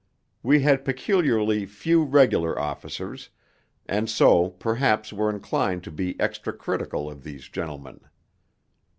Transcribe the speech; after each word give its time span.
We 0.41 0.61
had 0.61 0.83
peculiarly 0.83 1.67
few 1.67 2.01
Regular 2.03 2.57
officers, 2.59 3.29
and 3.85 4.09
so 4.09 4.49
perhaps 4.49 5.13
were 5.13 5.29
inclined 5.29 5.83
to 5.83 5.91
be 5.91 6.19
extra 6.19 6.53
critical 6.53 7.07
of 7.07 7.21
these 7.23 7.47
gentlemen. 7.49 7.99